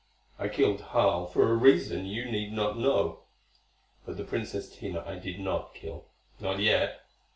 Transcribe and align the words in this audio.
I 0.39 0.47
killed 0.47 0.81
Harl 0.81 1.27
for 1.27 1.47
a 1.47 1.53
reason 1.55 2.07
you 2.07 2.25
need 2.25 2.53
not 2.53 2.75
know. 2.75 3.19
But 4.03 4.17
the 4.17 4.23
Princess 4.23 4.75
Tina 4.75 5.03
I 5.05 5.19
did 5.19 5.39
not 5.39 5.75
kill. 5.75 6.05
Not 6.39 6.57
yet. 6.59 7.01